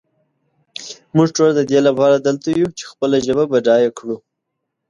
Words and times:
مونږ 1.15 1.29
ټول 1.37 1.49
ددې 1.57 1.79
لپاره 1.87 2.15
دلته 2.27 2.47
یو 2.61 2.69
چې 2.77 2.83
خپله 2.91 3.17
ژبه 3.25 3.43
بډایه 3.51 3.89
کړو. 3.97 4.17